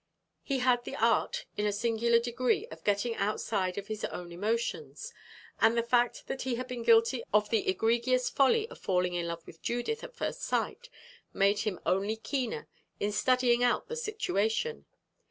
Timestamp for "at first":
10.03-10.41